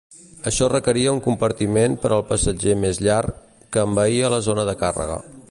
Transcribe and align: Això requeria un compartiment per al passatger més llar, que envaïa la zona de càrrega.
Això 0.51 0.69
requeria 0.71 1.11
un 1.17 1.21
compartiment 1.25 1.97
per 2.05 2.11
al 2.17 2.25
passatger 2.31 2.75
més 2.87 3.03
llar, 3.09 3.21
que 3.77 3.85
envaïa 3.91 4.35
la 4.37 4.43
zona 4.51 4.67
de 4.73 4.79
càrrega. 4.85 5.25